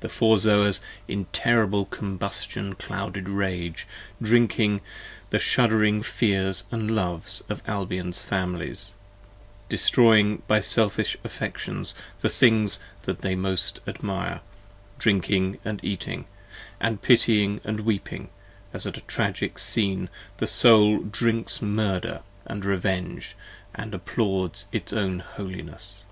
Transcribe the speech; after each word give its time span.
The 0.00 0.08
Four 0.08 0.36
Zoas 0.36 0.80
in 1.06 1.26
terrible 1.26 1.84
combustion 1.84 2.74
clouded 2.74 3.28
rage, 3.28 3.86
Drinking 4.20 4.80
the 5.30 5.38
shuddering 5.38 6.02
fears 6.02 6.64
& 6.72 6.72
loves 6.72 7.44
of 7.48 7.62
Albion's 7.68 8.20
Families, 8.20 8.90
Destroying 9.68 10.42
by 10.48 10.58
selfish 10.58 11.16
affections 11.22 11.94
the 12.20 12.28
things 12.28 12.80
that 13.04 13.20
they 13.20 13.36
most 13.36 13.78
admire, 13.86 14.40
Drinking 14.98 15.60
& 15.68 15.82
eating, 15.84 16.24
& 16.64 16.96
pitying 17.02 17.60
& 17.62 17.64
weeping, 17.84 18.28
as 18.72 18.86
at 18.86 18.96
a 18.96 19.02
tragic 19.02 19.56
scene, 19.60 20.06
30 20.08 20.10
The 20.38 20.46
soul 20.48 20.98
drinks 20.98 21.62
murder 21.62 22.22
& 22.44 22.48
revenge, 22.50 23.36
& 23.60 23.74
applauds 23.76 24.66
its 24.72 24.92
own 24.92 25.20
holiness. 25.20 26.06